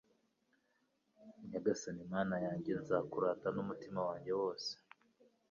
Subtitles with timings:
[1.49, 4.71] Nyagasani Mana yanjye nzakurata n’umutima wanjye wose